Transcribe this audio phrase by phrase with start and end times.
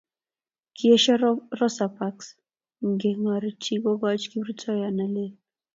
[0.75, 1.13] kieiso
[1.57, 2.27] Rosa Parks
[2.87, 5.33] ng'echerenyin kokochi kiprutoyot neleel